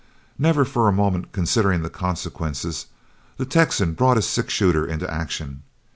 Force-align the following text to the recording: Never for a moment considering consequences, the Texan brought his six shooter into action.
Never 0.39 0.65
for 0.65 0.87
a 0.87 0.91
moment 0.91 1.31
considering 1.31 1.87
consequences, 1.87 2.87
the 3.37 3.45
Texan 3.45 3.93
brought 3.93 4.17
his 4.17 4.27
six 4.27 4.51
shooter 4.51 4.83
into 4.83 5.07
action. 5.07 5.61